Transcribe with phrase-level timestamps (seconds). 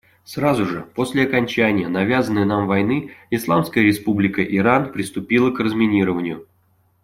[0.23, 6.47] Сразу же после окончания навязанной нам войны Исламская Республика Иран приступила к разминированию.